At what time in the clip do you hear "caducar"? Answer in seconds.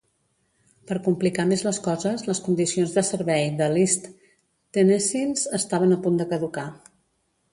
6.33-6.67